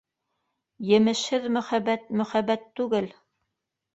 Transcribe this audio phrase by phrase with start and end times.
[0.99, 3.13] Емешһеҙ мөхәббәт- мөхәббәт түгел!